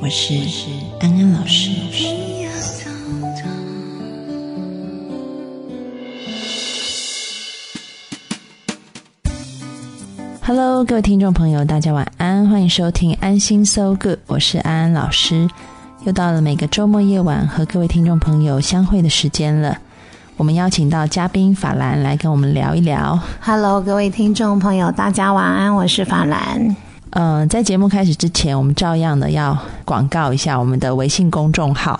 [0.00, 0.34] 我是
[1.00, 1.70] 安安老师。
[10.42, 15.48] Hello，各位听众朋友，大家晚安，欢迎收听安心 So Good，我是安安老师。
[16.04, 19.78] 又到了每个周末夜晚和各位听众朋友相会的时间了。
[20.36, 23.18] 我们邀请到嘉宾法兰来跟我们聊一聊。
[23.40, 26.76] Hello，各位听众朋友，大家晚安，我是法兰。
[27.14, 31.98] 嗯，在节目开始之前，我们照样的要广告一下我们的微信公众号。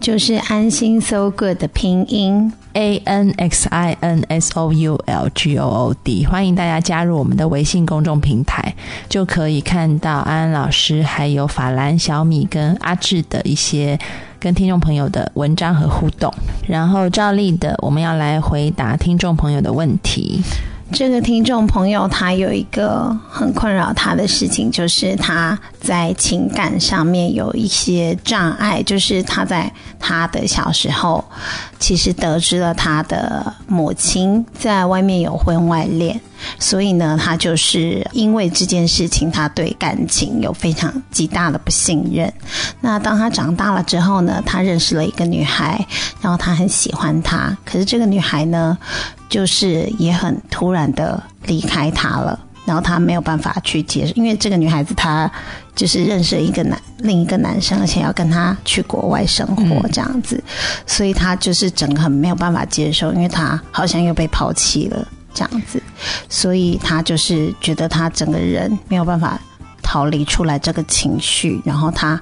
[0.00, 5.68] 就是安心 So Good 的拼音 A N X I N S O U L G O
[5.68, 8.74] O D，欢迎大家加入我们的微信公众平台，
[9.08, 13.96] 就可以看到安安老师还有法兰、小米跟阿志的一些
[14.40, 16.32] 跟听众朋友的文章和互动。
[16.66, 20.42] 然后照例的，我们要来回答听众朋友的问题。
[20.92, 31.24] 这个听众朋友他有一个很困扰他的事情，就是他在情感上面有一些障碍，就是他在他的小时候，
[31.78, 36.20] 其实得知了他的母亲在外面有婚外恋，
[36.58, 42.32] 所以呢，他就是因为这件事情，他对感情有非常极大的不信任。
[42.80, 45.84] 那当他长大了之后呢，他认识了一个女孩，
[46.20, 48.76] 然后他很喜欢她，可是这个女孩呢？
[49.28, 55.30] 就是也很突然的离开他了，然后他没有办法去接受，因为这个女孩子她
[55.72, 60.42] 就是认识了一个男另一个男生，而且要跟他去国外生活这样子，
[60.84, 65.82] 所以他就是整个很没有办法接受，因为他好像又被抛弃了这样子，
[66.28, 69.40] 所以他就是觉得他整个人没有办法
[69.82, 72.20] 逃离出来这个情绪，然后他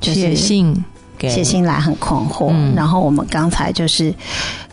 [0.00, 0.84] 就写信
[1.20, 4.14] 写信来很困惑，然后我们刚才就是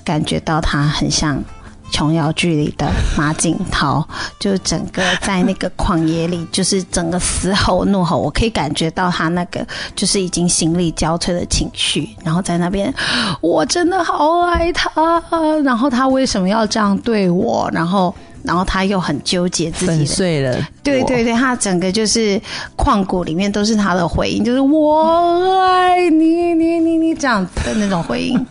[0.03, 1.43] 感觉到他很像。
[1.89, 4.07] 琼瑶剧里的马景涛，
[4.39, 12.93] 就整个在那个旷野里，就是整个嘶吼怒吼，我可以感觉到他那个就是已经心力交瘁的情绪，然后在那边，
[13.41, 14.89] 我真的好爱他，
[15.63, 17.69] 然后他为什么要这样对我？
[17.73, 18.13] 然后，
[18.43, 22.41] 然后他又很纠结自己粉碎了，对对对，他整个就是
[22.77, 28.47] 旷古里面都是他的回应，就是我爱你，你你你这样子的那种回应。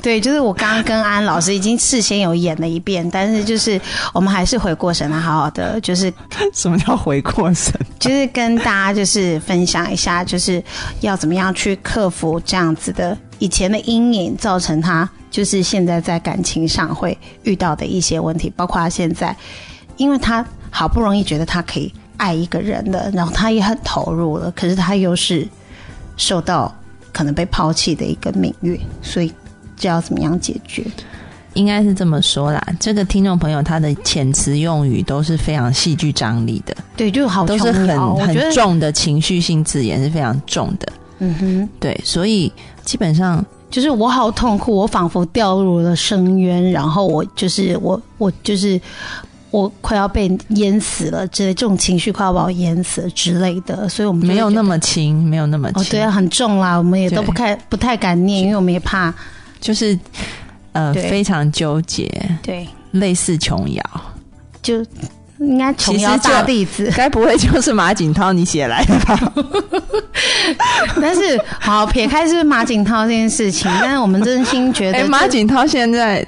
[0.00, 3.80] 对，就是我刚刚跟安老师已经事先有演了一遍，但是就是
[4.14, 6.12] 我们还是回过神来，好好的，就是
[6.54, 7.74] 什么叫回过神？
[7.98, 10.62] 就是跟大家就是分享一下，就是
[11.00, 19.36] 要怎么样去克服这样子的以前的阴影，造成他就是现在在感情上会遇到的一些问题，包括他现在，
[19.96, 25.46] 因为他好不容易觉得他可以爱一个人了，然后他也很投入了，可是他又是
[26.16, 26.72] 受到
[27.12, 29.32] 可能被抛弃的一个命运，所以。
[29.78, 30.84] 这要怎么样解决？
[31.54, 32.62] 应该是这么说啦。
[32.78, 40.92] 这个听众朋友他的遣词用语都是非常戏剧张力的，对，就好都是很很重的情绪性字眼是非常重的。
[41.18, 42.52] 嗯哼，对，所以
[42.84, 48.80] 基本上就是我好痛苦，我仿佛掉入了深渊，然后我就是我我就是
[49.50, 53.88] 我快要被淹死了之类，这种情绪快要把我淹死了之类的。
[53.88, 56.76] 所以我们没有那么轻，没有那么轻，对啊，很重啦。
[56.76, 59.12] 我们也都不太不太敢念，因为我们也怕。
[59.60, 59.98] 就是，
[60.72, 62.10] 呃，非常纠结，
[62.42, 63.82] 对，类似琼瑶，
[64.62, 64.84] 就
[65.38, 69.32] 应该琼瑶大弟子， 该不会就是马景涛你写来的吧？
[71.00, 76.26] 但是，好撇开是马景涛这件事情，但是我们真心觉得，马景涛现在。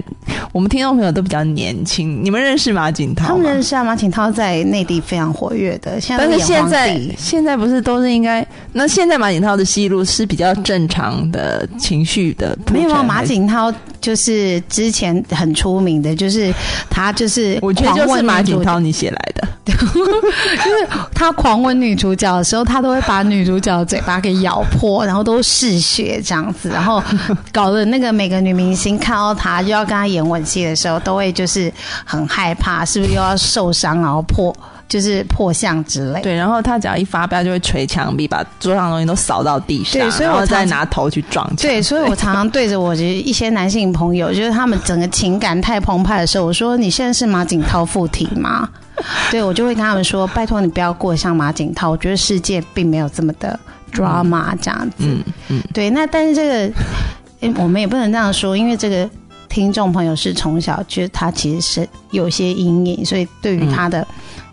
[0.53, 6.01] 我们听众朋友都比较年轻，你们认识马景涛他们认识啊，马景涛在内地非常活跃的。
[6.01, 8.47] 现在但是现在现在不是都是应该？
[8.73, 12.57] 那现在马景涛的戏路是比较正常的情绪的。
[12.73, 16.53] 没有啊马景涛就是之前很出名的，就是
[16.89, 27.03] 他就是我觉得就是马景涛你写来的， 就是他狂吻女主角的时候，他都会把女主角的嘴巴给咬破，然后都嗜血这样子，然后
[27.53, 30.41] 搞得那个每个女明星看到他就要跟他演吻。
[30.51, 31.73] 戏的时候都会就是
[32.05, 34.53] 很害怕，是不是又要受伤，然后破
[34.89, 36.21] 就是破相之类。
[36.23, 41.49] 对，然后他只要一发飙，就会捶墙壁，把桌上的东西都扫到地上，对，所以我再拿头去撞。
[41.57, 48.69] 对，所以我 常常对着我一些男性朋友，就是他们整个情感太澎湃的时候，我说：“你现在是马景涛附体吗？”
[49.31, 53.59] 对，我就会跟他们说：“拜托你不要过像马景涛，我觉得世界并没有这么的。”
[53.93, 54.97] drama 这样子。
[54.99, 56.75] 嗯嗯，对，那但是这个，
[57.41, 59.09] 诶我们也不能这样说，因为这个
[59.51, 64.07] 听众朋友是从小就他其实是有些阴影，所以对于他的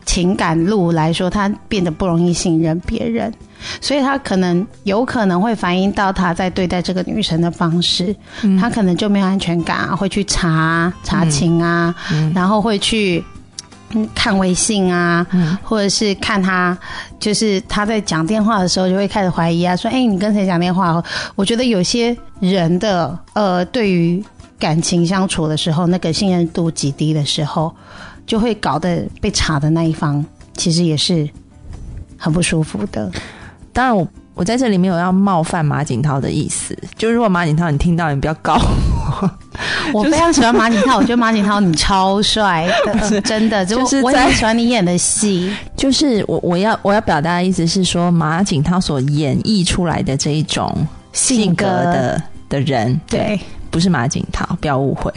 [0.05, 3.33] 情感路来说，他变得不容易信任别人，
[3.79, 8.13] 所以他可能有可能会反映到他在对待这个女生的方式，
[8.59, 11.95] 他可能就没有安全感啊，会去查查情啊，
[12.33, 13.23] 然后会去。
[13.23, 15.25] 嗯看微信啊，
[15.63, 16.77] 或者是看他，
[17.21, 21.01] 就是他在讲电话的时候，就会开始怀疑啊，说：“哎、你跟谁讲电话？”
[21.35, 24.21] 我觉得有些人的呃，对于
[24.59, 27.73] 感情相处的时候，那个信任度极低的时候，
[28.25, 30.25] 就会搞得被查的那一方
[30.55, 31.27] 其实也是
[32.17, 33.11] 很不舒服的。
[33.71, 39.31] 当然我我在这里没有要冒犯马景涛的意思，就如果马景涛你听到，你不要告我。
[39.93, 45.51] 我非常喜欢马景涛，我觉得马景涛你超帅的， 真的，就就是我也很喜欢你演的戏。
[45.75, 53.39] 就是我我要我要表达的意思是说，马景涛所演绎出来的这一种性格的的人，对，
[53.77, 55.13] 不是马景涛，不要误会。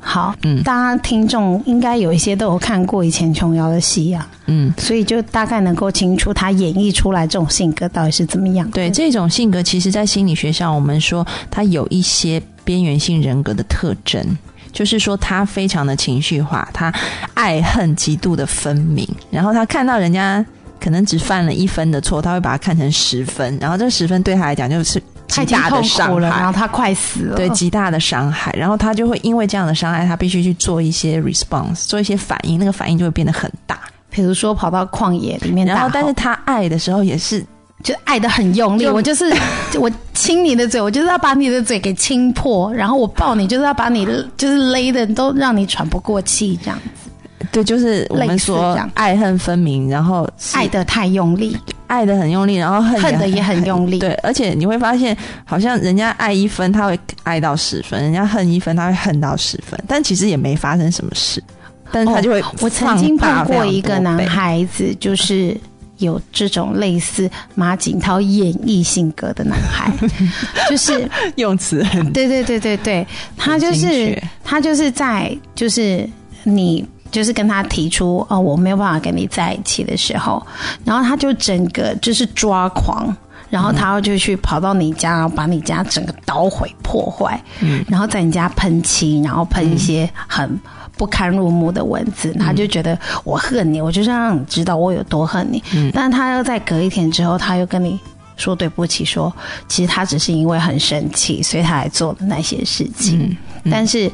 [0.00, 8.66] 好，嗯大家听众应该有一些都有看过以前琼瑶的戏啊，嗯，所以就大概能够清楚他演绎出来这种性格到底是怎么样。
[8.70, 14.26] 对，这种性格，其实在心理学上，我们说他有一些边缘性人格的特征，
[14.72, 16.90] 就是说他非常的情绪化，他
[17.34, 20.42] 爱恨极度的分明，然后他看到人家
[20.80, 26.52] 可能只犯了一分的错，他会把它看成十分，然后这十分对他来讲就是极他已经痛大的伤苦了，然后。
[26.52, 27.36] 他快死了。
[27.36, 33.78] 对极大的伤害，然后他就会因为这样的伤害，他必须去做一些 response，做一些反应，那个反应就会变得很大。
[34.10, 37.44] 比如说跑到旷野里面，然后，但是他爱的时候也是
[37.84, 39.32] 就爱的很用力，就我就是
[39.78, 47.10] 我亲你的嘴，我就是要把你的嘴给亲破，然后我抱你就是要把你就是勒的都让你喘不过气，这样子
[47.52, 51.56] 对，就是我们说爱恨分明，然后爱的太用力，
[51.88, 53.98] 爱的很用力，然后恨恨的也很用力。
[53.98, 59.78] 对，而且你会发现，好像人家爱一分，他会爱到十分；人家恨一分，他会恨到十分。
[59.88, 61.42] 但其实也没发生什么事，
[61.90, 65.56] 但是他就会、哦我曾经碰过一个男，孩子，就是
[65.96, 69.92] 有这种类似马景涛演绎性格的男孩，
[70.70, 73.06] 就是用词很对对对对对，
[73.36, 76.08] 他就是他就是在就是
[76.44, 76.86] 你。
[77.10, 80.44] 就是跟他提出哦，我没有办法跟你在一起的时候，
[80.84, 83.14] 然后他就整个就是抓狂，
[83.50, 90.58] 然后他就去跑到你家，然后把你家整个捣毁破坏，嗯然后在你家喷漆，然后喷一些很
[90.96, 95.62] 不堪入目的文字，他就觉得我恨你，我就是要让你知道我有多恨你。
[95.74, 97.98] 嗯但是他又在隔一天之后，他又跟你
[98.36, 99.32] 说对不起，说
[99.68, 103.20] 其实他只是因为很生气，所以他才做的那些事情。
[103.20, 103.36] 嗯
[103.70, 104.10] 但是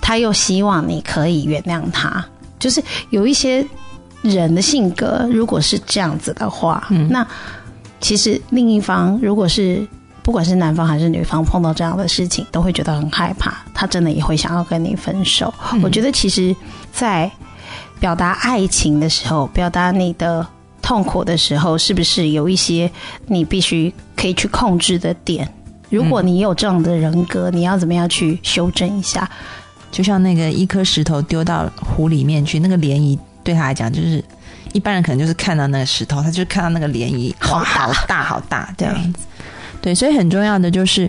[0.00, 2.24] 他又希望你可以原谅他，
[2.64, 3.62] 就是有一些
[4.22, 7.26] 人的性格，如果是这样子的话，嗯那
[8.00, 9.86] 其实另一方如果是
[10.22, 15.52] 不管是男方还是女方碰到这样的事情，都会觉得很害怕，他真的也会想要跟你分手。
[15.72, 16.56] 嗯我觉得其实，
[16.90, 17.30] 在
[18.00, 20.46] 表达爱情的时候，表达你的
[20.80, 22.90] 痛苦的时候，是不是有一些
[23.26, 25.46] 你必须可以去控制的点？
[25.90, 29.30] 如果你有这样的人格，你要怎么样去修正一下？
[29.94, 34.22] 就像那个一颗石头丢到湖里面去，那个涟漪对他来讲就是。
[34.72, 39.20] 一般人可能就是看到那个石头，他就看到那个涟漪，好，大好大好大这样子。
[39.80, 41.08] 对，所以很重要的就是，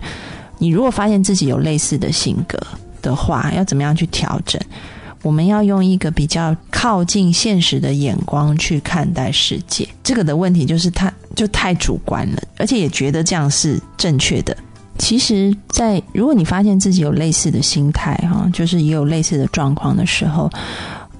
[0.59, 2.59] 你如果发现自己有类似的性格
[3.01, 4.61] 的话，要怎么样去调整？
[5.23, 9.87] 我们要用一个比较靠近现实的眼光去看待世界。
[10.03, 14.55] 这个的问题就是他就太主观了，而且也觉得这样是正确的。
[14.97, 20.49] 其实在，如果你发现自己有类似的心态哈，就是也有类似的状况的时候，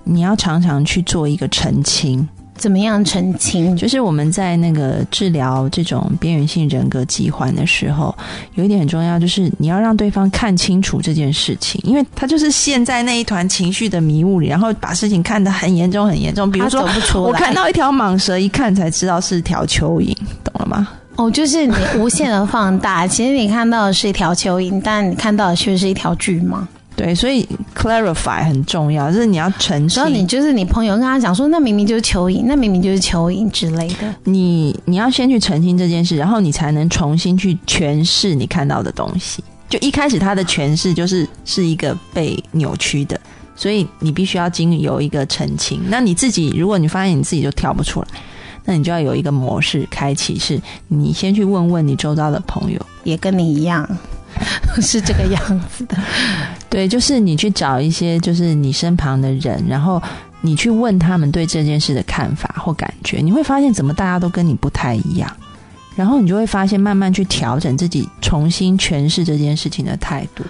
[0.03, 2.27] 你要常常去做一个澄清。
[2.57, 3.75] 怎么样澄清？
[3.75, 8.15] 就是我们在那个治疗这种边缘性人格疾患的时候，
[8.53, 16.49] 有一点很重要，就是你要让对方看清楚这件事情，因为他就是陷在那一团情绪的迷雾里，然后把事情看得很严重很严重。
[16.49, 16.89] 比如说。
[17.15, 20.87] 我看到一条蟒蛇，一看才知道是条蚯蚓，懂了吗？
[21.15, 26.59] 哦，就是你 无限的放大，其实你看到的是一条蚯蚓，但你看到的却是一条巨蟒。
[26.97, 27.45] 对，所以
[27.75, 30.25] clarify 很重要，就是你要澄然后你。
[30.25, 34.15] 就是你朋友跟他讲说，那明明就是蚯蚓，那明明就是蚯蚓之类的。
[34.23, 39.43] 你你要先去澄清这件事，然后你才能重新去诠释你看到的东西。
[39.67, 43.19] 就一开始他的诠释就是是一个被扭曲的，
[43.57, 45.81] 所以你必须要经由一个澄清。
[45.89, 48.07] 那你自己，如果你发现你自己就跳不出来，
[48.65, 52.79] 那你就要有一个模式开启，是你先去问问你周遭的朋友。
[53.03, 53.87] 也跟你一样，
[54.81, 55.95] 是这个样子的。
[56.69, 60.01] 对，就是你去找一些就是你身旁的人，然后
[60.41, 65.31] 你去问他们对这件事的看法或感觉，你会发现怎么大家都跟你不太一样。
[65.95, 70.43] 然后你就会发现，慢慢去调整自己，重新诠释这件事情的态度。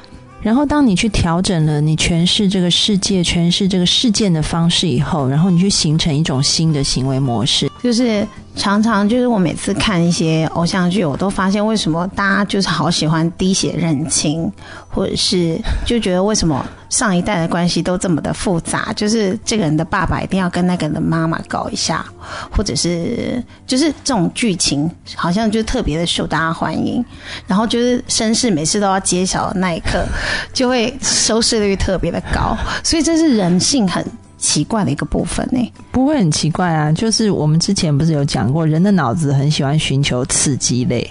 [0.45, 8.23] 然后，当你去调整了你诠释这个世界、诠释这个事件的方式以后，然后你去形成一种新的行为模式，就是。
[8.57, 14.49] 常常就是我每次看一些偶像剧，我都发现为什么大家就是好喜欢滴血认亲，
[14.87, 22.05] 或者是就觉得为什么上一代的关系都这么的复杂，就是这个人的爸爸一定要跟那个人的妈妈搞一下，
[22.49, 27.03] 或者是就是这种剧情好像就特别的受大家欢迎，
[27.47, 30.05] 然后就是绅士每次都要揭晓的那一刻，
[30.53, 34.05] 就会收视率特别的高，所以这是人性很。
[34.37, 36.91] 奇怪的一个部分呢，不会很奇怪啊。
[36.91, 41.09] 就是我们之前不是有讲过，人的脑子很喜欢寻求刺激类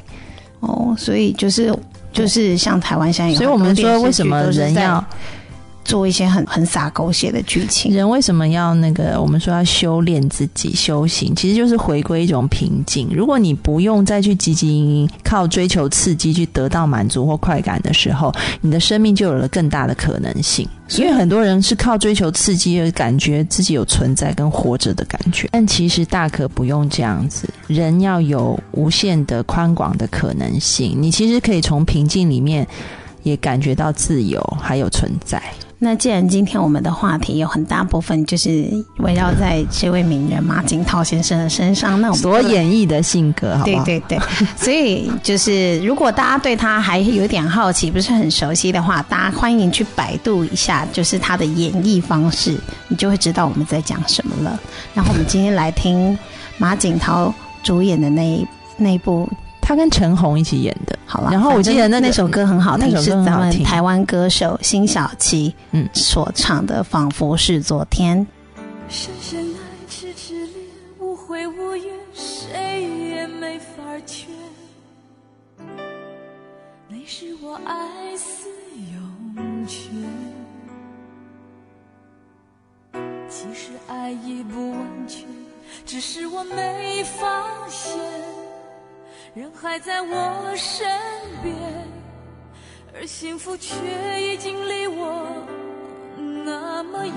[0.61, 1.77] 哦，所以就是
[2.13, 5.05] 就是像台湾现在有，所以我们说为什么人要。
[5.85, 9.21] 做一些很很洒狗血的剧情，人为什么要那个？
[9.21, 13.09] 我们说要修炼自己、修行，其实就是回归一种平静。
[13.13, 20.67] 如果你不用再去汲汲营营，靠追求刺激去得到满足或快感的时候，你的生命就有了更大的可能性。
[20.97, 27.49] 因为很多人是靠追求刺激而感觉自己有存在跟活着的感觉，但其实大可不用这样子。
[27.67, 32.67] 人要有无限的宽广的可能性，你其实可以从平静里面
[33.23, 35.43] 也感觉到自由还有存在。
[35.85, 38.67] 那既然今天我们的话题有很大部分就是
[39.01, 44.19] 围绕在这位名人马景涛先生的身上，那我们所演绎的性格，对对对，
[44.57, 54.59] 所以就是如果大家对他还有点好奇，不是很熟悉的话，大家欢迎去百度一下，就是他的演绎方式，你就会知道我们在讲什么了。
[54.95, 56.19] 然后我们今天来听
[56.57, 57.31] 马景涛
[57.63, 58.47] 主演的那一
[58.79, 59.29] 那部。
[59.67, 61.31] 他跟陈红一起演的，好了。
[61.33, 68.19] 然后我记得那那首歌很好听，是咱们台湾歌手辛晓琪嗯所唱的《仿佛是昨天》。
[68.91, 70.53] 深深爱，痴痴恋，
[71.01, 74.29] 无悔无怨，谁也没法劝。
[76.89, 78.49] 你是我爱似
[78.93, 79.91] 涌泉，
[83.31, 85.25] 其实爱已不完全，
[85.87, 87.99] 只是我没发现。
[89.35, 90.87] 人还在我身
[91.43, 91.57] 边，
[92.95, 93.75] 而幸福却
[94.23, 95.27] 已经离我
[96.45, 97.15] 那么远。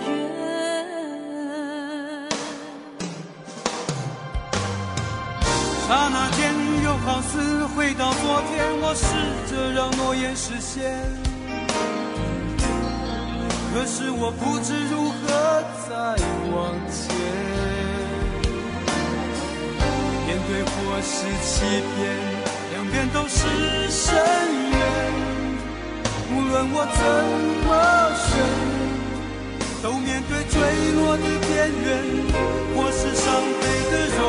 [5.88, 9.06] 刹那间，又好似回到昨天，我试
[9.52, 10.92] 着让诺言实现，
[13.72, 15.22] 可是我不知如何
[15.88, 15.94] 再
[16.52, 17.77] 往前。
[20.48, 21.92] 对或是欺骗，
[22.72, 23.38] 两边都是
[23.90, 24.16] 深
[24.72, 24.80] 渊。
[26.32, 27.00] 无论我怎
[27.68, 27.70] 么
[28.16, 28.26] 选，
[29.84, 30.56] 都面对坠
[30.96, 31.52] 落的边
[31.84, 31.86] 缘，
[32.74, 33.26] 或是伤
[33.60, 34.20] 悲的容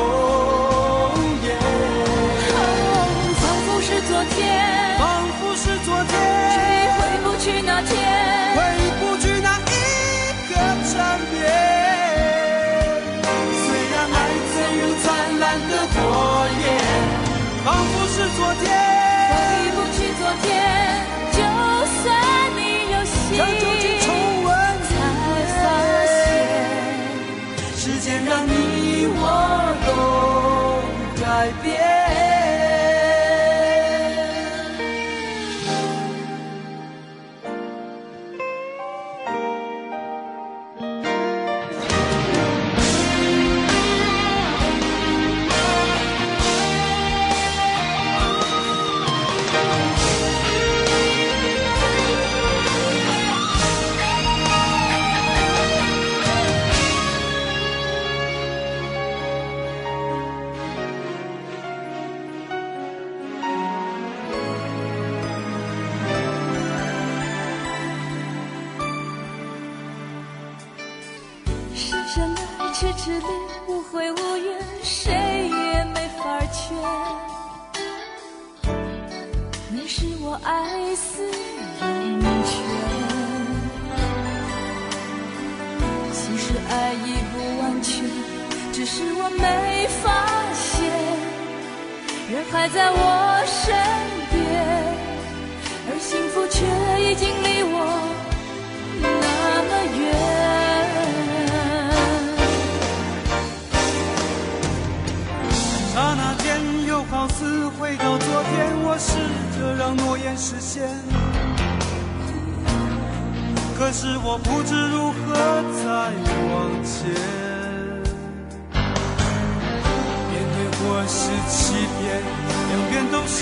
[123.31, 123.37] 是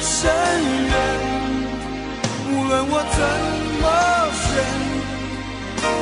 [0.00, 0.18] 深
[0.88, 0.94] 渊。
[2.48, 3.20] 无论我怎
[3.82, 3.84] 么
[4.40, 4.44] 选，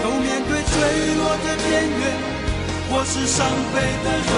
[0.03, 0.73] 都面对坠
[1.17, 2.03] 落的边缘，
[2.93, 3.39] 我是伤
[3.73, 4.37] 悲的容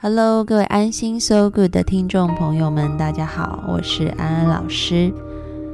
[0.00, 5.12] Hello，各位安心 So Good 的听众朋友们，大家好，我是安安老师。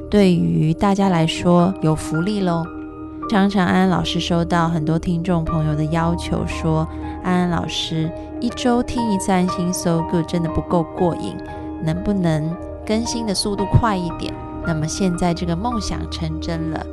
[0.09, 2.65] 对于大家来说，有福利喽！
[3.29, 6.87] 常常安安老师收到很多听众朋友的要求，说
[7.23, 8.11] 安安老师
[8.41, 11.37] 一周听一次安心 So Good 真的不够过瘾，
[11.81, 14.33] 能不能更新的速度快一点？
[14.65, 16.85] 那么现在这个梦想成真了。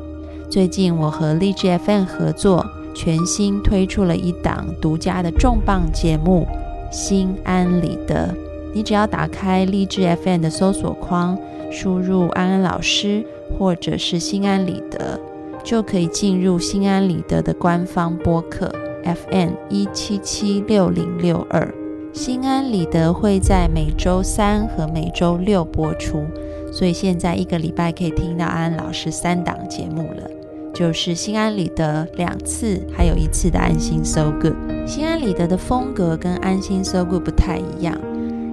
[0.51, 6.47] 最近我和荔枝 FM 合作，全新推出了一档独家的重磅节目。
[6.91, 8.35] 心安理得，
[8.75, 11.39] 你只要打开荔枝 FM 的搜索框，
[11.71, 13.25] 输入安安老师
[13.59, 15.19] 或者是心安理得，
[15.65, 18.71] 就可以进入心安理得的官方播客
[19.05, 21.82] FM 一七七六零六二。
[22.13, 26.27] 心安理得会在每周三和每周六播出，
[26.71, 30.31] 所以现在一个礼拜可以听到安安老师三档节目了。
[30.75, 34.55] 就是心安理得两次，还有一次的安心 So Good。
[34.87, 37.99] 心安理得的风格跟安心 So Good 不太一样。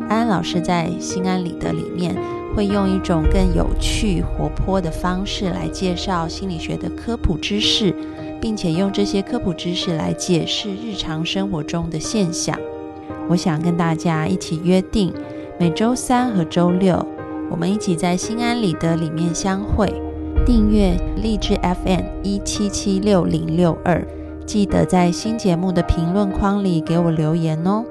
[0.08, 2.16] 安安老师在心安理得里面
[2.56, 7.94] 会用一种更有趣、活泼的方式来介绍心理学的科普知识，
[8.42, 12.58] 并且用这些科普知识来解释日常生活中的现象。
[13.30, 15.14] 我想跟大家一起约定，
[15.60, 17.06] 每周三和周六，
[17.52, 19.88] 我们一起在心安理得里面相会。
[20.48, 24.04] 订阅励志 FM 一七七六零六二，
[24.48, 27.86] 记得在新节目的评论框里给我留言哦。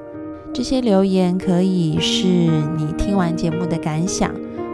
[0.53, 4.29] 这些留言可以是你听完节目的感想，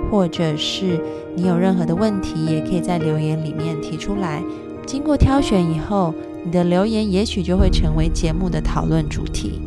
[0.10, 1.00] 或者是
[1.36, 4.42] 你有任何的问题，也可以在留言里面提出来。
[4.88, 6.12] 经过挑选以后，
[6.44, 9.62] 你的留言也许就会成为节目的讨论主题。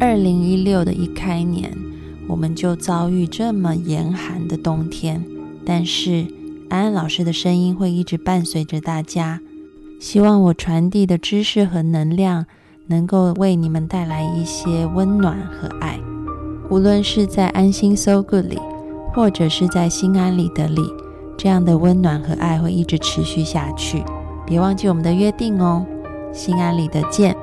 [0.00, 1.76] 二零一六的一开年，
[2.28, 5.24] 我们就遭遇这么严寒的冬天，
[5.64, 6.26] 但是。
[6.70, 9.38] 安安老师的声音会一直伴随着大家，
[10.00, 12.46] 希望我传递的知识和能量
[12.88, 16.00] 能够为你们带来一些温暖和爱。
[16.70, 18.58] 无论是在安心 So Good 里，
[19.12, 20.82] 或者是在心安理得里，
[21.36, 24.02] 这样的温暖和爱会一直持续下去。
[24.44, 25.86] 别忘记我们的约定哦，
[26.32, 27.36] 心安理得见。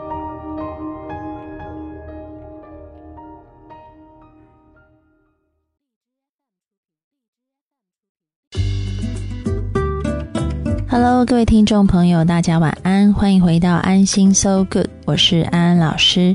[11.22, 16.34] Hello，各位听众朋友，大家晚安，欢迎回到安心 So Good，我是安安老师。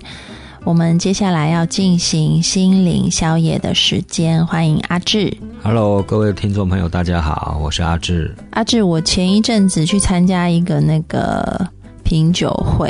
[0.63, 5.37] 我们接下来要进行心灵宵夜的时间，欢迎阿志。
[5.61, 8.33] Hello，各位听众朋友，大家好，我是阿志。
[8.51, 11.69] 阿志，我前一阵子去参加一个那个
[12.05, 12.89] 品酒会，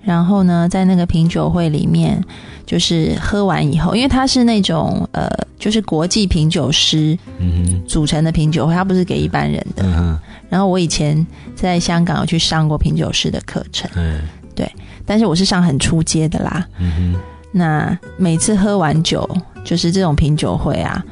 [0.00, 2.24] 然后呢，在那个品酒会里面，
[2.66, 7.16] 就是喝完以后，因为它是那种呃，就是国际品酒师
[7.86, 10.20] 组成的品酒会，它不是给一般人的。
[10.48, 14.22] 然后我以前在香港有去上过品酒师的课程，嗯，
[14.54, 14.70] 对，
[15.04, 16.66] 但是我是上很初阶的啦。
[16.78, 17.16] 嗯，
[17.50, 19.28] 那每次喝完酒，
[19.64, 21.04] 就是这种品酒会啊，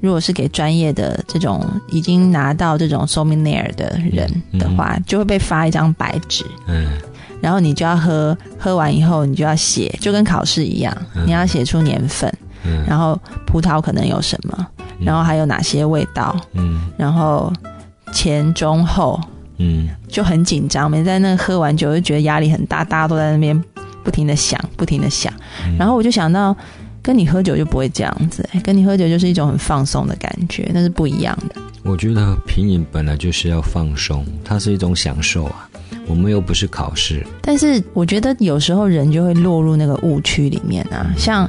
[0.00, 6.92] 如果是给专业的这种已经拿到这种 sommelier 的人的话，就会被发一张白纸，嗯，
[7.40, 12.32] 然后你就要喝，喝完以后你就要写，就跟考试一样，你要写出年份，
[12.64, 14.66] 嗯，然后葡萄可能有什么，
[15.00, 17.52] 然后还有哪些味道，嗯，然后。
[18.12, 19.20] 前中后，
[19.58, 20.90] 嗯，就很紧张。
[20.90, 23.56] 每在那喝完酒，就觉得压力很大，大家都在那边
[24.02, 25.32] 不停的想，不停的想。
[25.78, 26.52] 然后我就想到，
[27.00, 31.54] 跟你喝酒就不会这样子、哎跟你喝酒就是一种很放松的感觉，那是不一样的。
[31.84, 35.69] 我觉得品饮本来就是要放松，它是一种享受啊。
[36.06, 41.48] 我们又不是考试，但是我觉得有时候人就会落入那个误区里面啊，像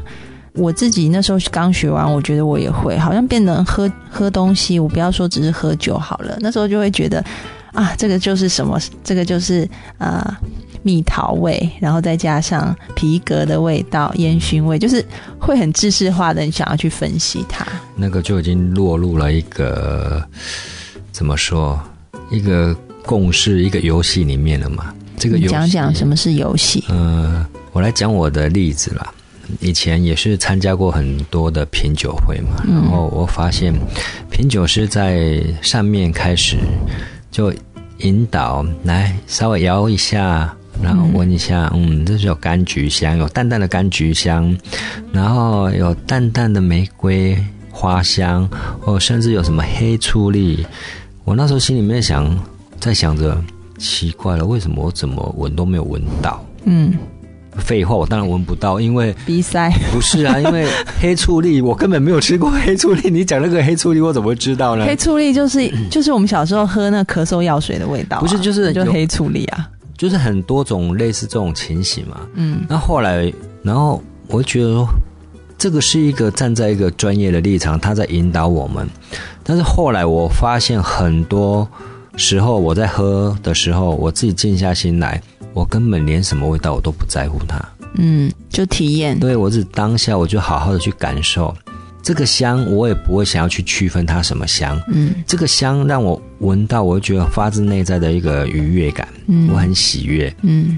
[0.54, 7.23] 我自己那时候刚学完，我觉得我也会，好像变得喝喝东西，我不要说只是喝酒好了，那时候就会觉得
[7.71, 10.21] 啊，这个就是什么，这个就是呃
[10.84, 15.04] 蜜桃味，然后再加上皮革的味道、烟熏味，就是
[15.39, 17.65] 会很知识化的想要去分析它。
[17.95, 20.21] 那个就已经落入了一个
[21.12, 21.80] 怎么说，
[22.30, 22.75] 一个
[23.06, 24.94] 共事，一个游戏里面了嘛。
[25.18, 26.84] 这个你游戏讲讲什么是游戏？
[26.90, 29.14] 呃，我来讲我的例子啦。
[29.60, 33.74] 以前也是参加过很多的品酒会嘛，然后我发现
[34.30, 36.58] 品酒师在上面开始
[37.30, 37.54] 就
[37.98, 44.58] 引导来稍微摇一下，然后闻一下，嗯，这是有柑橘香，有淡淡的柑橘香，
[45.12, 47.38] 然后有淡淡的玫瑰
[47.70, 48.50] 花香，
[48.86, 50.66] 哦，甚至有什么黑醋栗。
[51.26, 52.26] 我那时候心里面想，
[52.82, 53.39] 在想着
[53.78, 56.44] 奇怪了，为什么我怎么闻都没有闻到？
[56.65, 56.94] 嗯，
[57.58, 59.72] 废话，我当然闻不到，因为鼻塞。
[59.94, 60.67] 不是啊，因为
[61.00, 63.10] 黑醋栗我根本没有吃过黑醋栗。
[63.10, 64.84] 你讲那个黑醋栗，我怎么会知道呢？
[64.86, 69.70] 黑醋栗就是就是我们小时候喝那咳嗽药水的味道啊、不是就是就黑醋栗啊。
[69.96, 72.22] 就是很多种类似这种情形嘛。
[72.34, 74.88] 嗯那后来，然后我觉得说，
[75.56, 78.88] 这个是一个站在一个专业的立场，他在引导我们。
[79.44, 81.67] 但是后来我发现，很多
[82.15, 85.21] 时候我在喝的时候，我自己静下心来，
[85.54, 87.60] 我根本连什么味道我都不在乎它。
[87.95, 89.19] 嗯，就体验。
[89.19, 91.54] 对我只当下我就好好的去感受
[92.02, 94.82] 这个香，我也不会想要去区分它什么香。
[94.88, 100.34] 嗯这个香让我闻到，我就觉得发自内在的一个愉悦感，嗯我很喜悦。
[100.41, 100.78] 嗯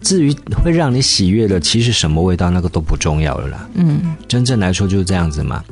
[0.00, 3.68] 至于会让你喜悦的，其实什么味道那个都不重要了啦。
[3.74, 5.64] 嗯真正来说就是这样子嘛。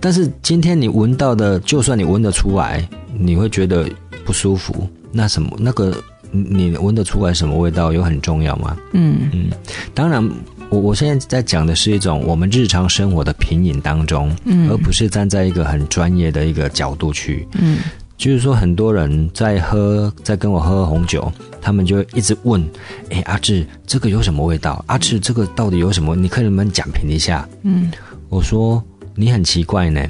[0.00, 3.90] 但是今天你闻到的，就算你闻得出来，你会觉得
[4.28, 5.90] 不舒服，那什么那个
[6.30, 8.76] 你你闻得出来什么味道有很重要吗？
[8.92, 9.46] 嗯嗯，
[9.94, 10.22] 当然，
[10.68, 17.48] 我我现在在讲的是一种我们日常生活的品饮当中，嗯而不是站在一个很专业的一个角度去。
[17.52, 17.78] 嗯
[18.18, 22.62] 就是说，很多人在喝，在跟我喝红酒，他们就一直问
[23.08, 24.84] ：“哎，阿志，这个有什么味道？
[24.88, 26.14] 阿志，这个到底有什么？
[26.14, 27.90] 你可以能不能讲评一下嗯？”
[28.28, 28.84] 我说
[29.16, 30.06] ：“你很奇怪呢，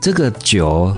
[0.00, 0.96] 这个酒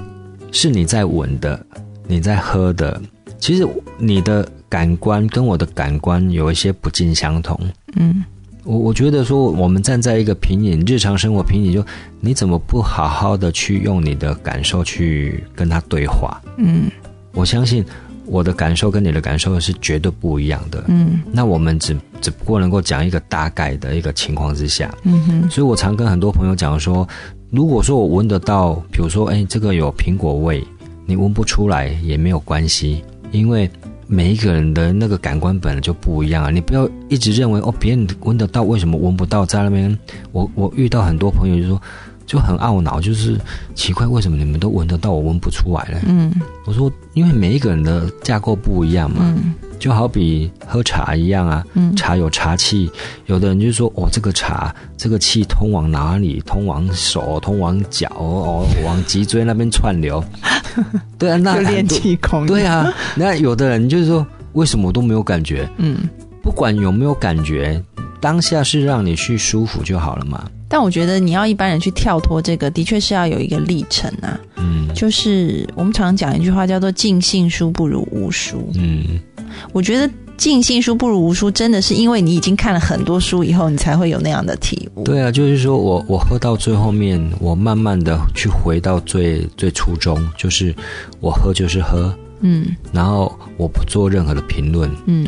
[0.53, 1.67] 是你在闻的，
[2.07, 3.01] 你在喝的，
[3.39, 3.67] 其实
[3.99, 7.59] 你的感官跟我的感官有一些不尽相同。”
[7.97, 8.25] 嗯
[8.65, 11.85] 我我觉得说，我们站在一个平饮日常生活平饮，就
[12.21, 16.41] 你怎么不好好的去用你的感受去跟他对话？
[16.57, 16.91] 嗯
[17.33, 17.85] 我相信
[18.25, 20.83] 我的感受跟你的感受是绝对不一样的。
[20.89, 27.07] 嗯那我们只只不过能够讲一个大概的一个情况之下，嗯哼所以我常跟很多朋友讲说，
[27.51, 30.65] 如果说我闻得到，比如说，哎，这个有苹果味，
[31.07, 33.71] 你闻不出来也没有关系，因为
[34.07, 36.51] 每一个人的那个感官本来就不一样啊。
[36.51, 39.45] 你不要一直认为哦，别人闻得到，为什么闻不到？
[39.47, 39.99] 在那边，
[40.33, 41.81] 我我遇到很多朋友就说
[42.27, 43.39] 就很懊恼，就是
[43.75, 46.01] 奇怪，为什么你们都闻得到，我闻不出来呢？
[46.07, 46.33] 嗯
[46.67, 49.55] 我说，因为每一个人的架构不一样嘛，嗯
[49.85, 52.91] 就好比喝茶一样啊，嗯茶有茶气，
[53.27, 56.43] 有的人就说哦，这个茶这个气通往哪里？
[56.47, 60.25] 通往手，通往脚，哦，往脊椎那边串流。
[61.19, 62.47] 对啊，那就练气功。
[62.47, 65.69] 对啊，那有的人就是说，为什么我都没有感觉？
[65.77, 65.99] 嗯，
[66.43, 67.79] 不管有没有感觉，
[68.23, 70.49] 当下是让你去舒服就好了嘛。
[70.67, 74.41] 但我觉得你要一般人去跳脱这个，的确是要有一个历程啊。
[74.57, 79.19] 嗯就是我们常讲一句话叫做“尽信书不如无书嗯，”，
[79.73, 80.11] 我觉得。
[80.37, 85.05] 尽信书不如无书，真的是因为你已经看了很多书以后，你才会有那样的体悟。
[85.05, 90.75] 对啊，就是说我我喝到最后面，我慢慢的去回到最最初衷，就是
[91.21, 95.25] 我喝就是喝，嗯然后我不做任何的评论，嗯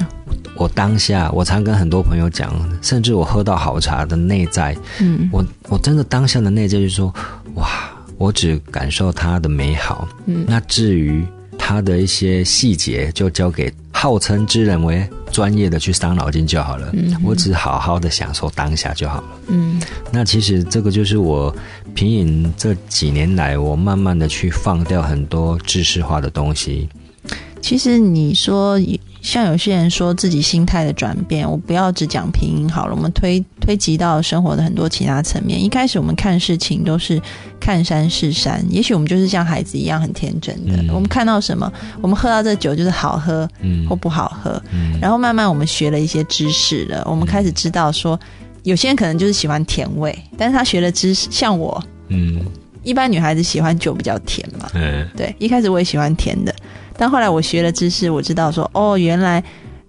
[0.56, 7.14] 我当下，我常跟很多朋友讲，甚至我喝到好茶的内在，嗯我我真的当下的内在就是说，
[7.54, 7.68] 哇，
[8.18, 11.24] 我只感受它的美好，嗯那至于
[11.56, 16.90] 它的一些细节，就交给号称之人为专业的去伤脑筋就好了。
[16.92, 19.28] 嗯我只好好的享受当下就好了。
[19.48, 19.80] 嗯
[20.12, 21.54] 那其实这个就是我
[21.94, 26.86] 品饮这几年来，我慢慢的去放掉很多知识化的东西。
[27.62, 28.78] 其实你说，
[29.22, 35.62] 像有些人说自己心态的转变，我不要只讲拼音好了，我们推推及到生活的很多其他层面。
[35.62, 37.20] 一开始我们看事情都是
[37.58, 40.88] 看山是山，也许我们就是像孩子一样很天真的，嗯。
[40.94, 43.84] 我们看到什么，我们喝到这酒就是好喝嗯。
[43.88, 44.96] 或不好喝，嗯。
[45.00, 48.18] 然后慢慢我们学了一些知识了，我们开始知道说。
[48.62, 52.40] 有些人可能就是喜欢甜味，但是他学了知识，像我，嗯。
[52.82, 55.06] 一般女孩子喜欢酒比较甜嘛，嗯。
[55.16, 56.52] 对，一开始我也喜欢甜的，
[56.96, 59.40] 但后来我学了知识，我知道说，哦，原来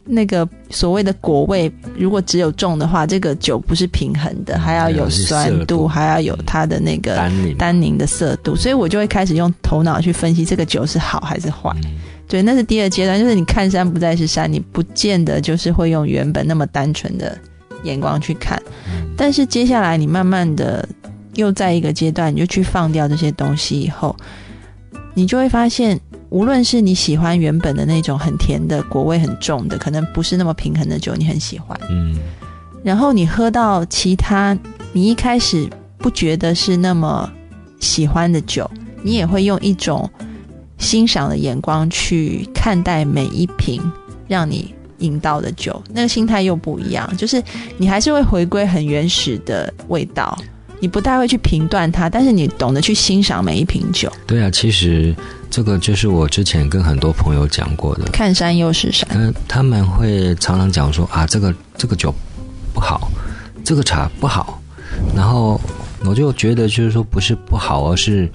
[0.07, 7.57] 那个所谓的果味，如果只有重的话，这个酒不是平衡的，还要有酸度，还要有它的那个单宁。
[7.57, 11.71] 单宁的色度，所以我就会开始用头脑去分析这个酒是好还是坏。
[11.83, 11.97] 嗯。
[12.27, 17.37] 对，那是第二阶段，就是你看山不再是山，你不见得就是会用原本那么单纯的
[17.83, 19.13] 眼光去看，嗯。
[19.15, 20.87] 但是接下来你慢慢的
[21.35, 24.13] 又在一个阶段，你就去放掉这些东西以后，
[25.13, 25.97] 你就会发现，
[26.29, 32.17] 无论是你喜欢原本的那种很甜的果味很重的，可能不是那么平衡的酒，你很喜欢，嗯
[32.83, 34.57] 然后你喝到其他
[34.93, 37.29] 你一开始不觉得是那么
[37.79, 38.69] 喜欢的酒，
[39.03, 40.09] 你也会用一种
[40.77, 43.81] 欣赏的眼光去看待每一瓶
[44.27, 47.41] 让你饮到的酒，那个心态又不一样，就是
[47.77, 50.37] 你还是会回归很原始的味道。
[50.79, 54.11] 你不太会去评断它，但是你懂得去欣赏每一瓶酒。
[54.25, 55.15] 对啊，其实
[55.49, 62.13] 这个就是我之前跟很多朋友讲过的，看山又是山，嗯，他们会常常讲说啊，这个这个酒
[62.73, 63.09] 不好，
[63.63, 64.61] 这个茶不好，
[65.15, 65.59] 然后
[66.05, 68.29] 我就觉得就是说不是不好，而是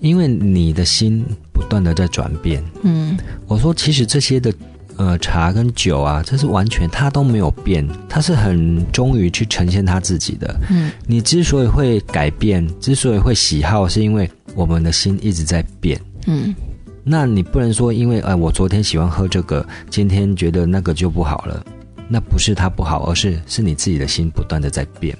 [0.00, 2.62] 因为你的心不断的在转变。
[2.82, 4.52] 嗯我说其实这些的
[5.00, 10.54] 呃茶跟酒啊，这是完全他都没有变，他是很忠于去呈现他自己的。
[10.68, 15.98] 嗯你之所以会改变，之所以会喜好，是因为我们的心一直在变。
[16.26, 16.54] 嗯
[17.02, 21.64] 那你不能说，因为哎，我昨天喜欢喝这个，今天觉得那个就不好了。
[22.12, 25.16] 那不是它不好，而是是你自己的心不断的在变。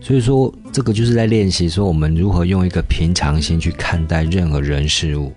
[0.00, 5.30] 所以说，这个就是在练习说我们如何用一个平常心去看待任何人事物。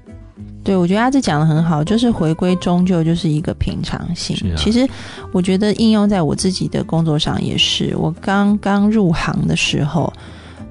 [0.64, 4.36] 对，我觉得阿志讲的很好，就是回归终究就是一个平常心。
[4.52, 4.88] 啊其实
[5.32, 7.96] 我觉得应用在我自己的工作上也是。
[7.98, 10.12] 我刚刚入行的时候，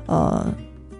[0.06, 0.46] 呃，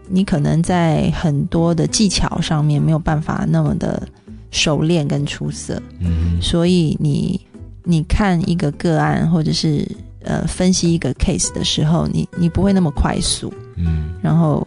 [0.09, 4.07] 你可能在很多的技巧上面没有办法那么的
[4.51, 7.41] 熟练跟出色，嗯所以你
[7.85, 9.89] 你看一个个案或者是
[10.23, 13.53] 呃分析一个 case 的时候，你你不会那么快速。
[13.77, 14.67] 嗯然后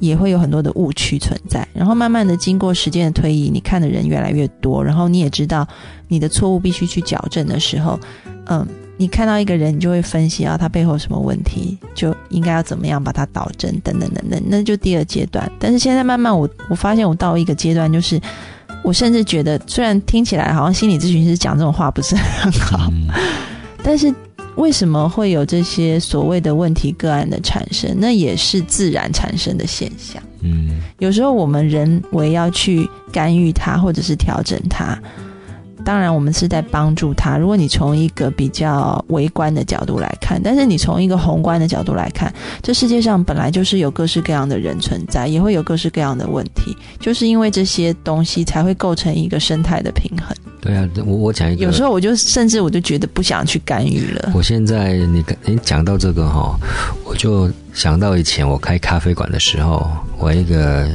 [0.00, 1.66] 也会有很多的误区存在。
[1.72, 5.66] 然后慢慢的经过时间的推移，你看的人越来越多，然后你也知道
[6.08, 7.98] 你的错误必须去矫正的时候，
[8.46, 15.50] 嗯，你看到一个人，你就会分析啊他背后有什么问题，就应该要怎么样把它导正，等等等等，那就第二阶段。
[15.58, 18.20] 但是现在慢慢我我发现我到一个阶段，就是
[18.82, 23.08] 我甚至觉得，虽然听起来好像心理咨询师讲这种话不是很好，嗯
[23.82, 24.14] 但是
[24.60, 27.96] 为什么会有这些所谓的问题个案的产生？
[27.98, 30.22] 那也是自然产生的现象。
[30.42, 34.96] 嗯有时候我们人为要去干预它，或者是调整它，
[35.84, 37.36] 当然我们是在帮助他。
[37.36, 50.36] 如果你从一个比较微观的角度来看，但是你从一个宏观的角度来看，这世界上本来就是有各式各样的人存在，也会有各式各样的问题，就是因为这些东西才会构成一个生态的平衡。
[50.60, 54.32] 对啊，我我讲一个，有时候我就甚至我就觉得不想去干预了。
[54.34, 56.54] 我现在你跟你讲到这个哈，
[57.04, 59.88] 我就想到以前我开咖啡馆的时候，
[60.18, 60.86] 我一个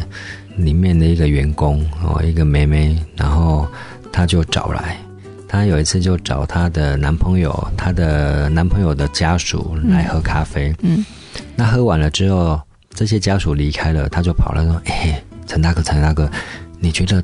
[0.58, 3.68] 里面的一个员工哦，一个妹妹，然后
[4.16, 4.98] 她就找来，
[5.46, 11.06] 她有一次就找她的男朋友，她的男朋友的家属来喝咖啡，嗯，
[11.54, 12.58] 那喝完了之后，
[12.94, 16.32] 这些家属离开了，她就跑了说：“哎，陈大哥，陈大哥，
[16.80, 17.22] 你觉得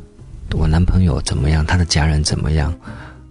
[0.53, 1.65] 我男朋友怎么样？
[1.65, 2.73] 他的家人怎么样？”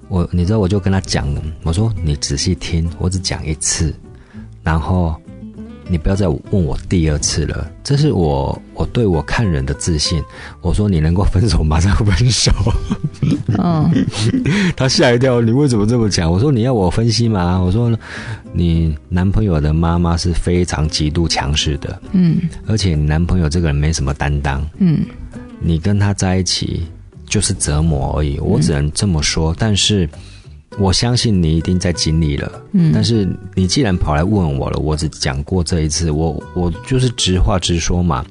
[0.09, 1.29] 我你知道，我就跟他讲，
[1.63, 3.95] 我说你仔细听，我只讲一次，
[4.65, 5.15] 然后
[5.91, 7.69] 你不要再问我第二次了。
[7.83, 10.23] 这是我我对我看人的自信。
[10.61, 12.53] 我说你能够分手，马上分手。
[13.59, 13.91] 嗯
[14.77, 16.31] 他吓一跳，你为什么这么讲？
[16.31, 17.59] 我说你要我分析吗？
[17.59, 17.91] 我说
[18.53, 25.05] 你男朋友的妈妈是非常极度强势的，嗯而且你男朋友这个人没什么担当，嗯
[25.61, 26.87] 你跟他在一起
[27.27, 29.55] 就是折磨而已，我只能这么说。
[29.59, 30.09] 但是
[30.79, 32.63] 我相信你一定在经历了。
[32.73, 38.25] 嗯，但是你既然跑来问我了，我只讲过这一次，我我就是直话直说嘛。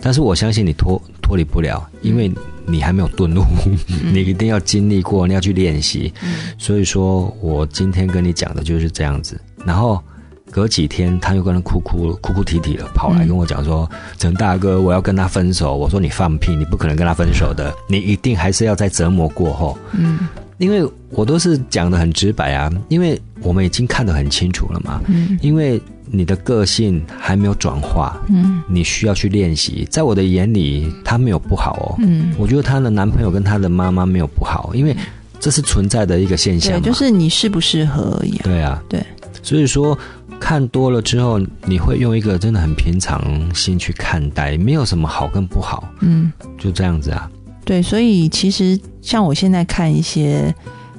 [0.00, 2.30] 但是我相信你脱脱离不了，因为
[2.66, 3.42] 你还没有顿悟，
[4.12, 6.12] 你一定要经历过，你要去练习。
[6.58, 9.40] 所以说我今天跟你讲的就是这样子。
[9.64, 10.02] 然后
[10.50, 20.18] 隔几天，他又跟人哭哭哭哭啼啼了，跑来跟我讲说：“陈大哥，我要跟他分手。”我说：“你放屁，你不可能跟他分手的，你一定还是要在折磨过后。”嗯
[20.58, 25.00] 因为我都是讲的很直白啊，因为我们已经看得很清楚了嘛。
[25.08, 29.84] 嗯因为你的个性还没有转化，嗯你需要去练习。
[29.90, 31.96] 在我的眼里，他没有不好哦。
[31.98, 34.94] 嗯，我觉得她的男朋友跟她的妈妈没有不好，因为
[35.40, 38.40] 这是存在的一个现象对，就是你适不适合而已啊。
[38.44, 39.04] 对啊，对。
[39.42, 39.96] 所以说，
[40.38, 43.22] 看多了之后，你会用一个真的很平常
[43.54, 47.30] 心去看待，没有什么好跟不好，嗯，就这样子啊。
[47.64, 50.54] 对，所以其实像我现在看一些，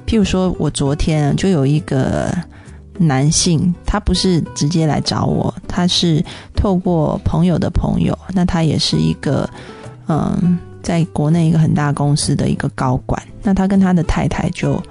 [0.08, 2.34] 譬如说我昨天就有一个
[2.98, 6.24] 男性，他不是直接来找我，他是
[6.56, 9.48] 透过朋友的朋友，那他也是一个
[10.08, 14.82] 嗯，在国内一个很大公司的一个高管，那他跟他的太太就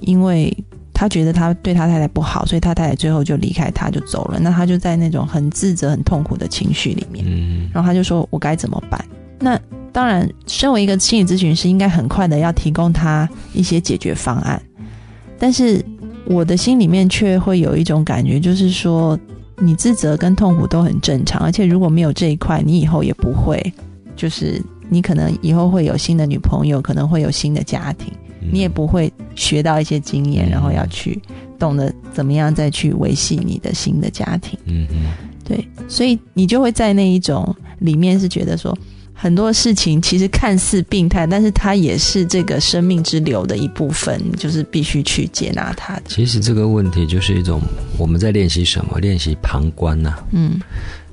[0.00, 0.56] 因为。
[1.00, 4.40] 他觉得他对他太太不好，所以他太太最后就离开他，就走了。
[4.40, 7.24] 那他就在那种很自责、很痛苦的情绪里面。
[7.24, 9.00] 嗯，然后他就说：“我该怎么办？”
[9.38, 9.56] 那
[9.92, 14.60] 当然，身为一个心理咨询师，应该很快的要提供他一些解决方案。
[15.38, 15.84] 但是
[16.24, 19.18] 我的心里面却会有一种感觉，就是说，
[19.56, 23.72] 你自责跟痛苦都很正常，而且如果没有这一块，你以后也不会，
[24.14, 28.12] 就是你可能以后会有新的女朋友，可能会有新的家庭。
[28.50, 31.20] 你也不会学到一些经验，然后要去
[31.58, 34.58] 懂得怎么样再去维系你的新的家庭。
[34.64, 35.10] 嗯嗯，
[35.44, 38.76] 对，所以你就会在那一种里面是觉得说，
[39.20, 46.02] 很多事情其实看似病态，但是它也是这个生命之流的一部分，就是必须去接纳它的。
[46.06, 47.60] 其实这个问题就是一种
[47.98, 49.00] 我们在练习什么？
[49.00, 50.14] 练习旁观呐。
[50.30, 50.60] 嗯，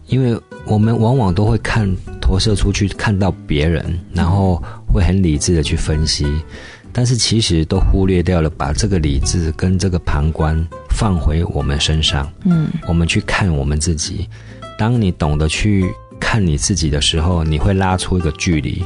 [0.05, 1.91] 因为我们往往都会看
[2.21, 6.27] 投射出去，看到别人，然后会很理智的去分析。
[6.93, 12.31] 但是其实都忽略掉了，把这个理智跟这个旁观放回我们身上。
[12.43, 14.29] 嗯，我们去看我们自己。
[14.77, 15.85] 当你懂得去
[16.19, 18.83] 看你自己的时候，你会拉出一个距离，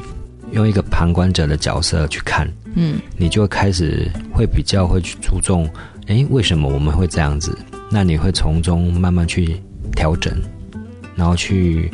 [0.52, 2.48] 用一个旁观者的角色去看。
[2.76, 5.70] 嗯，你就开始会比较会去注重，
[6.08, 7.58] 诶，为什么我们会这样子？
[7.89, 9.60] 那你会从中慢慢去
[9.96, 10.34] 调整，
[11.15, 11.92] 然后去，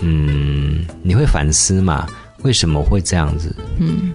[0.00, 2.06] 嗯，你会反思嘛？
[2.42, 3.54] 为什么会这样子？
[3.78, 4.12] 嗯。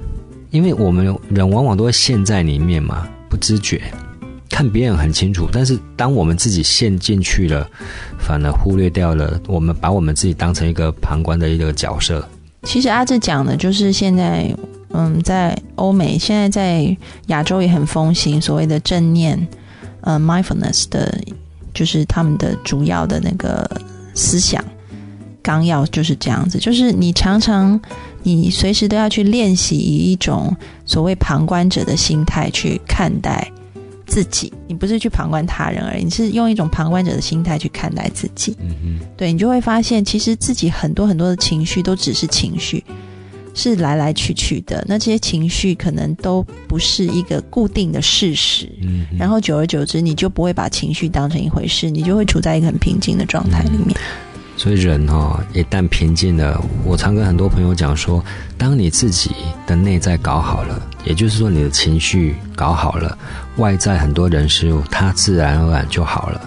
[0.51, 3.79] 因为我们人往往都会陷在里面嘛，不知觉，
[4.49, 7.69] 看别人很清楚，但是当我们自己陷进去了，
[8.17, 12.27] 反而忽略掉了我们把我们自己当成一个旁观的一个角色。
[12.63, 14.53] 其实阿志讲的就是现在，
[14.91, 19.47] 嗯，在欧美，现在在亚洲也很风行所谓的正念，
[20.01, 21.17] 呃，mindfulness 的，
[21.73, 23.69] 就是他们的主要的那个
[24.13, 24.63] 思想
[25.41, 27.79] 纲要就是这样子，就是你常常。
[28.21, 30.53] 你随时都要去练习以一种
[30.85, 33.49] 所谓旁观者的心态去看待
[34.09, 38.57] 自己，你不是去旁观他人而已，你是用一种旁观者的心态去看待自己。
[38.59, 42.83] 嗯嗯，对你就会发现，其实自己很多很多的情绪都只是情绪，
[43.53, 44.83] 是来来去去的。
[44.87, 48.67] 那这些情绪可能都不是一个固定的事实。
[48.81, 53.95] 嗯，然后久而久之，你就不会把情绪当成一回事，你就会处在一个很平静的状态里面。
[54.59, 58.21] 所以人哈，一旦平静了，我常跟很多朋友讲说，
[58.57, 59.31] 当你自己
[59.65, 63.17] 的内在搞好了，也就是说你的情绪搞好了，
[63.55, 66.41] 外在很多人事物，它自然而然就好了。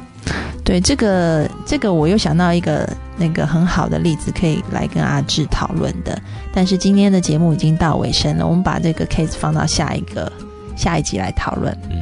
[0.62, 6.20] 对这个，这个我又想到一个那个很好的例子，可以来跟阿志讨论的。
[6.52, 10.30] 但是今天的节目已经到尾声了，我们把这个 case 放到下一个
[10.76, 11.74] 下一集来讨论。
[11.90, 11.96] 嗯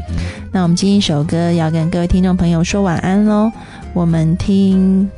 [0.51, 3.53] 那我们今天一首歌要跟各位听众朋友说晚安喽，
[3.94, 5.09] 我们听。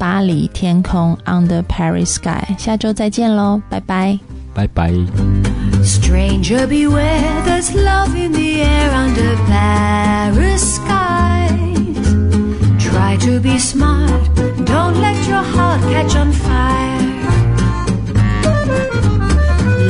[0.00, 4.18] 巴黎天空，Under Paris Sky，下周再见喽，拜拜，
[4.54, 4.92] 拜拜。
[5.82, 11.96] Stranger beware, there's love in the air under Paris skies.
[12.78, 14.10] Try to be smart,
[14.64, 17.02] don't let your heart catch on fire.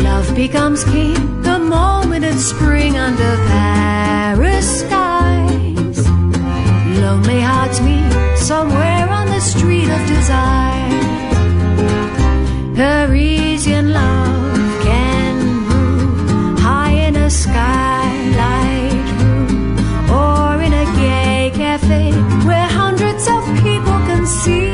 [0.02, 6.06] Love becomes king the moment it's spring under Paris skies.
[7.00, 8.99] Lonely hearts meet somewhere on
[9.41, 11.01] street of desire.
[12.75, 22.11] Parisian love can brew high in a skylight room or in a gay cafe
[22.47, 24.71] where hundreds of people can see.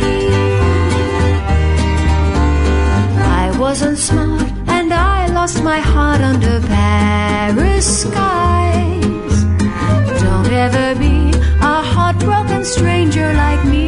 [3.41, 9.35] I wasn't smart and I lost my heart under Paris skies.
[10.21, 13.86] Don't ever be a heartbroken stranger like me.